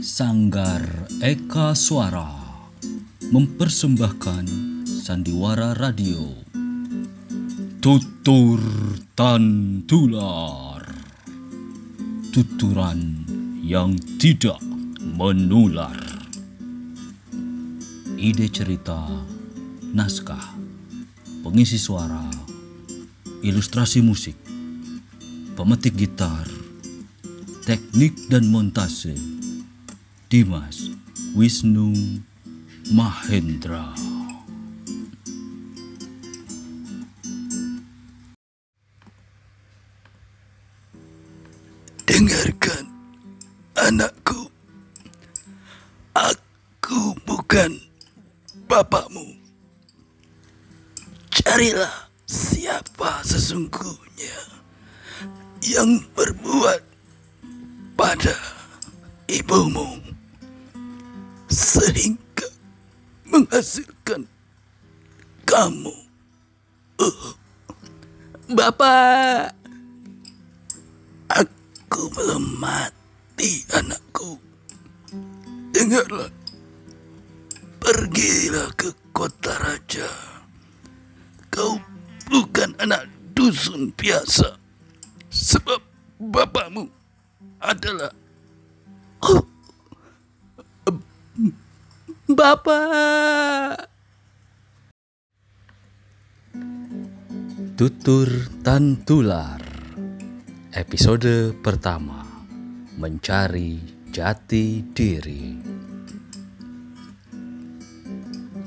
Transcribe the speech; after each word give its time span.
Sanggar 0.00 0.80
Eka 1.20 1.76
Suara 1.76 2.32
mempersembahkan 3.28 4.44
sandiwara 4.88 5.76
radio. 5.76 6.24
Tutur 7.84 8.64
Tantular 9.12 10.80
Tuturan 12.32 13.28
yang 13.60 14.00
tidak 14.16 14.56
menular. 15.04 16.00
Ide 18.16 18.48
cerita 18.48 19.04
Naskah 19.92 20.56
Pengisi 21.44 21.76
suara 21.76 22.24
Ilustrasi 23.44 24.00
musik 24.00 24.40
Pemetik 25.52 25.92
gitar 25.92 26.48
Teknik 27.68 28.32
dan 28.32 28.48
montase 28.48 29.40
Dimas 30.30 30.94
Wisnu 31.34 31.90
Mahendra 32.94 33.90
Dengarkan, 42.06 42.86
anakku. 43.74 44.46
Aku 46.14 47.18
bukan 47.26 47.82
bapakmu. 48.70 49.34
Carilah 51.34 52.06
siapa 52.30 53.26
sesungguhnya 53.26 54.62
yang 55.66 55.98
berbuat 56.14 56.86
pada 57.98 58.38
ibumu 59.26 60.09
sehingga 61.50 62.48
menghasilkan 63.26 64.24
kamu. 65.44 65.94
Uh, 67.00 67.34
Bapak, 68.50 69.54
Aku 71.90 72.06
belum 72.14 72.62
mati, 72.62 73.66
anakku. 73.74 74.38
Dengarlah. 75.74 76.30
Pergilah 77.82 78.70
ke 78.78 78.94
kota 79.10 79.54
raja. 79.58 80.06
Kau 81.50 81.82
bukan 82.30 82.78
anak 82.78 83.10
dusun 83.34 83.90
biasa. 83.98 84.54
Sebab 85.30 85.82
bapakmu 86.18 86.86
adalah... 87.58 88.14
Oh, 89.26 89.49
Bapak! 92.30 93.90
Tutur 97.74 98.30
Tantular 98.62 99.58
Episode 100.70 101.50
pertama. 101.58 102.22
Mencari 103.02 103.82
Jati 104.14 104.94
Diri. 104.94 105.58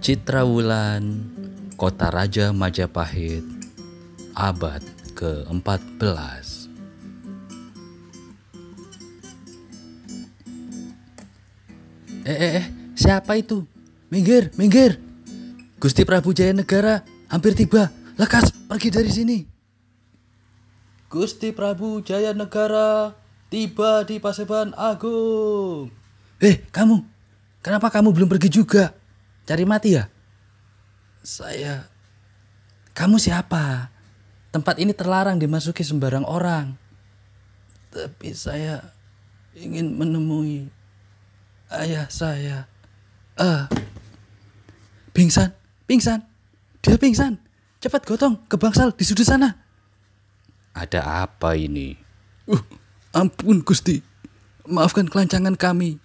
Citra 0.00 0.48
Wulan 0.48 1.28
Kota 1.76 2.08
Raja 2.08 2.56
Majapahit 2.56 3.44
Abad 4.32 4.80
ke-14 5.12 6.00
Eh 12.24 12.38
eh 12.40 12.52
eh 12.64 12.66
siapa 13.00 13.40
itu? 13.40 13.64
Minggir, 14.12 14.52
minggir 14.60 15.00
Gusti 15.80 16.04
Prabu 16.04 16.36
Jaya 16.36 16.52
Negara 16.52 17.00
hampir 17.32 17.56
tiba 17.56 17.88
Lekas 18.20 18.52
pergi 18.68 18.92
dari 18.92 19.08
sini 19.08 19.38
Gusti 21.08 21.56
Prabu 21.56 22.04
Jaya 22.04 22.36
Negara 22.36 23.16
tiba 23.50 24.06
di 24.06 24.22
Paseban 24.22 24.70
Agung. 24.78 25.90
Eh, 26.38 26.62
kamu, 26.70 27.02
kenapa 27.66 27.90
kamu 27.90 28.14
belum 28.14 28.30
pergi 28.30 28.46
juga? 28.46 28.94
Cari 29.42 29.66
mati 29.66 29.98
ya? 29.98 30.06
Saya, 31.26 31.90
kamu 32.94 33.18
siapa? 33.18 33.90
Tempat 34.54 34.78
ini 34.78 34.94
terlarang 34.94 35.42
dimasuki 35.42 35.82
sembarang 35.82 36.22
orang. 36.22 36.78
Tapi 37.90 38.30
saya 38.30 38.94
ingin 39.58 39.98
menemui 39.98 40.70
ayah 41.74 42.06
saya. 42.06 42.70
Ah, 43.40 43.72
pingsan, 45.16 45.56
pingsan, 45.88 46.20
dia 46.84 47.00
pingsan. 47.00 47.40
Cepat 47.80 48.04
gotong 48.04 48.36
ke 48.44 48.60
bangsal 48.60 48.92
di 48.92 49.00
sudut 49.00 49.24
sana. 49.24 49.56
Ada 50.76 51.24
apa 51.24 51.56
ini? 51.56 51.96
Uh, 52.44 52.60
ampun 53.16 53.64
Gusti. 53.64 54.04
Maafkan 54.68 55.08
kelancangan 55.08 55.56
kami. 55.56 55.96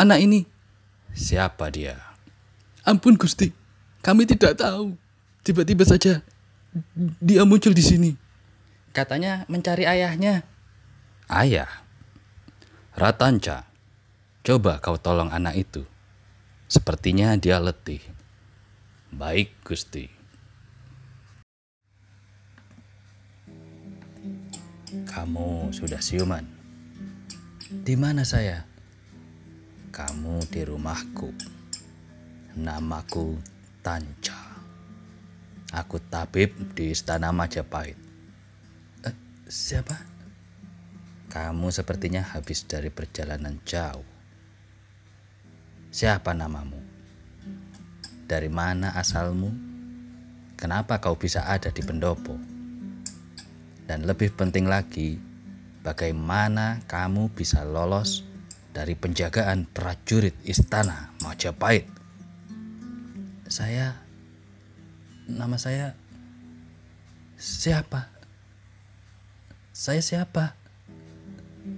Anak 0.00 0.24
ini. 0.24 0.48
Siapa 1.12 1.68
dia? 1.68 2.00
Ampun 2.88 3.20
Gusti. 3.20 3.52
Kami 4.00 4.24
tidak 4.24 4.56
tahu. 4.56 4.96
Tiba-tiba 5.44 5.84
saja 5.84 6.24
dia 7.20 7.44
muncul 7.44 7.76
di 7.76 7.84
sini. 7.84 8.10
Katanya 8.96 9.44
mencari 9.52 9.84
ayahnya. 9.84 10.48
Ayah? 11.28 11.68
Ratanca, 12.96 13.68
coba 14.40 14.80
kau 14.80 14.96
tolong 14.96 15.28
anak 15.28 15.60
itu. 15.60 15.84
Sepertinya 16.64 17.36
dia 17.36 17.60
letih. 17.60 18.00
Baik, 19.12 19.52
Gusti. 19.60 20.08
Kamu 25.04 25.74
sudah 25.74 26.00
siuman. 26.00 26.46
Di 27.68 27.98
mana 27.98 28.24
saya? 28.24 28.64
Kamu 29.92 30.46
di 30.48 30.62
rumahku. 30.64 31.30
Namaku 32.54 33.34
Tanca. 33.82 34.38
Aku 35.74 35.98
tabib 35.98 36.54
di 36.72 36.94
Istana 36.94 37.34
Majapahit. 37.34 37.98
Eh, 39.02 39.16
siapa? 39.50 39.98
Kamu 41.28 41.74
sepertinya 41.74 42.22
habis 42.22 42.62
dari 42.62 42.94
perjalanan 42.94 43.58
jauh. 43.66 44.13
Siapa 45.94 46.34
namamu? 46.34 46.74
Dari 48.26 48.50
mana 48.50 48.98
asalmu? 48.98 49.54
Kenapa 50.58 50.98
kau 50.98 51.14
bisa 51.14 51.46
ada 51.46 51.70
di 51.70 51.86
pendopo? 51.86 52.34
Dan 53.86 54.02
lebih 54.02 54.34
penting 54.34 54.66
lagi, 54.66 55.22
bagaimana 55.86 56.82
kamu 56.90 57.30
bisa 57.30 57.62
lolos 57.62 58.26
dari 58.74 58.98
penjagaan 58.98 59.70
prajurit 59.70 60.34
istana 60.42 61.14
Majapahit? 61.22 61.86
Saya, 63.46 63.94
nama 65.30 65.54
saya 65.62 65.94
siapa? 67.38 68.10
Saya 69.70 70.02
siapa? 70.02 70.58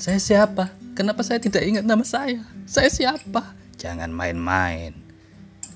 Saya 0.00 0.16
siapa? 0.16 0.72
Kenapa 0.96 1.20
saya 1.20 1.44
tidak 1.44 1.60
ingat 1.60 1.84
nama 1.84 2.08
saya? 2.08 2.40
Saya 2.64 2.88
siapa? 2.88 3.57
Jangan 3.78 4.10
main-main. 4.10 4.92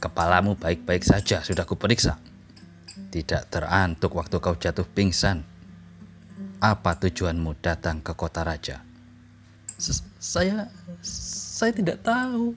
Kepalamu 0.02 0.58
baik-baik 0.58 1.06
saja, 1.06 1.40
sudah 1.46 1.62
kuperiksa. 1.62 2.18
Tidak 3.14 3.48
terantuk 3.48 4.18
waktu 4.18 4.42
kau 4.42 4.58
jatuh 4.58 4.84
pingsan. 4.84 5.46
Apa 6.58 6.98
tujuanmu 6.98 7.58
datang 7.62 8.02
ke 8.02 8.12
kota 8.18 8.42
raja? 8.42 8.82
saya 10.22 10.70
saya 11.02 11.72
tidak 11.74 11.98
tahu. 12.06 12.54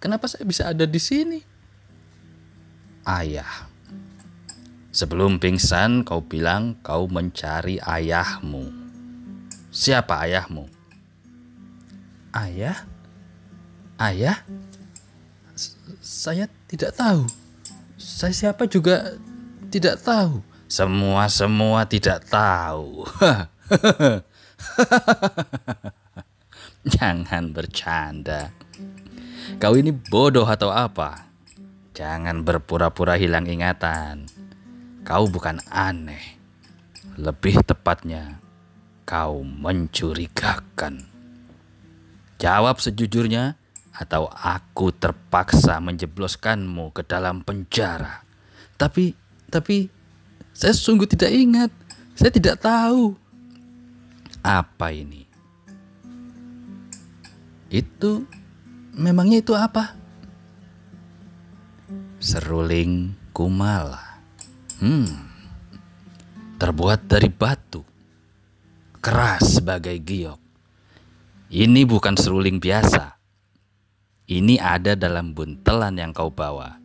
Kenapa 0.00 0.24
saya 0.30 0.48
bisa 0.48 0.70
ada 0.70 0.88
di 0.88 0.96
sini? 0.96 1.40
Ayah. 3.04 3.68
Sebelum 4.88 5.36
pingsan 5.36 6.04
kau 6.06 6.24
bilang 6.24 6.80
kau 6.80 7.04
mencari 7.10 7.76
ayahmu. 7.82 8.68
Siapa 9.68 10.24
ayahmu? 10.24 10.64
Ayah? 12.32 12.88
Ayah? 14.00 14.40
Saya 16.00 16.48
tidak 16.70 16.96
tahu. 16.96 17.26
Saya 17.98 18.32
siapa 18.32 18.64
juga 18.68 19.18
tidak 19.68 20.00
tahu. 20.00 20.40
Semua-semua 20.68 21.88
tidak 21.88 22.28
tahu. 22.28 23.04
Jangan 26.94 27.52
bercanda. 27.52 28.52
Kau 29.56 29.74
ini 29.74 29.90
bodoh 29.90 30.44
atau 30.44 30.68
apa? 30.68 31.26
Jangan 31.96 32.44
berpura-pura 32.46 33.18
hilang 33.18 33.48
ingatan. 33.48 34.28
Kau 35.02 35.26
bukan 35.26 35.58
aneh. 35.72 36.38
Lebih 37.18 37.66
tepatnya, 37.66 38.38
kau 39.02 39.42
mencurigakan. 39.42 41.02
Jawab 42.38 42.78
sejujurnya 42.78 43.58
atau 43.98 44.30
aku 44.30 44.94
terpaksa 44.94 45.82
menjebloskanmu 45.82 46.94
ke 46.94 47.02
dalam 47.02 47.42
penjara. 47.42 48.22
Tapi, 48.78 49.10
tapi 49.50 49.90
saya 50.54 50.70
sungguh 50.70 51.10
tidak 51.10 51.34
ingat. 51.34 51.70
Saya 52.14 52.30
tidak 52.30 52.62
tahu. 52.62 53.18
Apa 54.38 54.94
ini? 54.94 55.26
Itu, 57.66 58.22
memangnya 58.94 59.42
itu 59.42 59.58
apa? 59.58 59.98
Seruling 62.22 63.18
kumala. 63.34 64.22
Hmm, 64.78 65.10
terbuat 66.62 67.10
dari 67.10 67.30
batu. 67.34 67.82
Keras 69.02 69.58
sebagai 69.58 69.94
giok. 69.98 70.38
Ini 71.50 71.82
bukan 71.82 72.14
seruling 72.14 72.62
biasa 72.62 73.17
ini 74.28 74.60
ada 74.60 74.92
dalam 74.92 75.32
buntelan 75.32 75.96
yang 75.96 76.12
kau 76.12 76.28
bawa. 76.28 76.76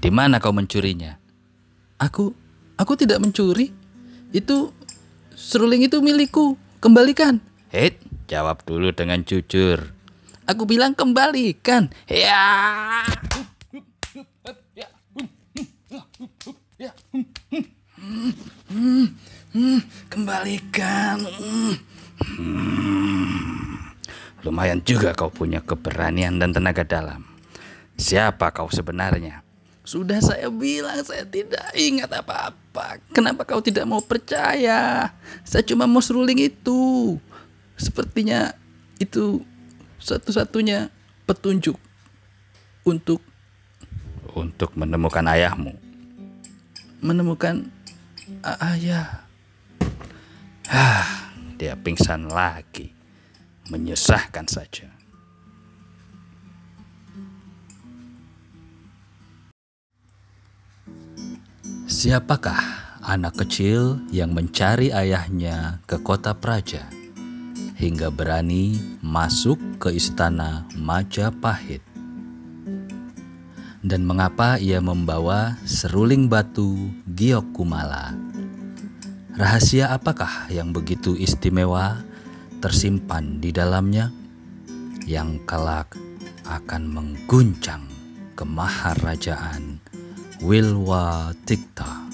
Di 0.00 0.08
mana 0.08 0.40
kau 0.40 0.48
mencurinya? 0.48 1.12
Aku, 2.00 2.32
aku 2.80 2.92
tidak 2.96 3.20
mencuri. 3.20 3.68
Itu 4.32 4.72
seruling 5.36 5.84
itu 5.84 6.00
milikku. 6.00 6.56
Kembalikan. 6.80 7.44
Hei, 7.68 8.00
jawab 8.32 8.64
dulu 8.64 8.96
dengan 8.96 9.20
jujur. 9.28 9.92
Aku 10.48 10.64
bilang 10.64 10.96
kembalikan. 10.96 11.92
Ya. 12.08 13.04
Kembalikan. 20.08 21.18
Hmm. 22.24 23.65
Lumayan 24.44 24.84
juga 24.84 25.16
kau 25.16 25.32
punya 25.32 25.64
keberanian 25.64 26.36
dan 26.36 26.52
tenaga 26.52 26.84
dalam. 26.84 27.24
Siapa 27.96 28.52
kau 28.52 28.68
sebenarnya? 28.68 29.40
Sudah 29.86 30.18
saya 30.18 30.50
bilang 30.50 30.98
saya 31.06 31.24
tidak 31.24 31.62
ingat 31.72 32.10
apa-apa. 32.10 33.00
Kenapa 33.14 33.46
kau 33.46 33.62
tidak 33.62 33.86
mau 33.86 34.02
percaya? 34.02 35.14
Saya 35.46 35.62
cuma 35.64 35.88
mau 35.88 36.02
seruling 36.02 36.42
itu. 36.42 37.16
Sepertinya 37.78 38.52
itu 39.00 39.40
satu-satunya 40.02 40.90
petunjuk 41.24 41.78
untuk 42.84 43.22
untuk 44.36 44.74
menemukan 44.76 45.24
ayahmu. 45.24 45.72
Menemukan 47.00 47.70
ayah. 48.42 49.24
Hah, 50.66 51.30
dia 51.56 51.78
pingsan 51.78 52.26
lagi 52.26 52.95
menyesahkan 53.70 54.46
saja. 54.46 54.96
Siapakah 61.86 62.60
anak 63.06 63.46
kecil 63.46 64.02
yang 64.10 64.34
mencari 64.34 64.90
ayahnya 64.90 65.78
ke 65.86 66.02
kota 66.02 66.34
Praja 66.34 66.90
hingga 67.78 68.10
berani 68.10 68.74
masuk 69.00 69.56
ke 69.78 69.94
istana 69.94 70.66
Majapahit? 70.74 71.80
Dan 73.86 74.02
mengapa 74.02 74.58
ia 74.58 74.82
membawa 74.82 75.54
seruling 75.62 76.26
batu 76.26 76.90
Giok 77.06 77.54
Kumala? 77.54 78.18
Rahasia 79.38 79.94
apakah 79.94 80.50
yang 80.50 80.74
begitu 80.74 81.14
istimewa 81.14 82.02
tersimpan 82.60 83.38
di 83.38 83.52
dalamnya 83.52 84.08
yang 85.06 85.38
kelak 85.46 85.94
akan 86.46 86.82
mengguncang 86.90 87.86
kemaharajaan 88.34 89.78
Wilwa 90.42 91.32
Tikta. 91.48 92.06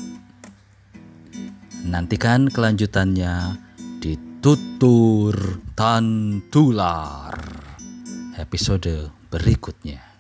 Nantikan 1.82 2.46
kelanjutannya 2.46 3.58
di 3.98 4.14
Tutur 4.38 5.34
Tantular 5.74 7.34
episode 8.38 9.10
berikutnya. 9.30 10.11